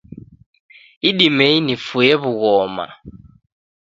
[1.09, 2.85] Idimei nifuye w'ughoma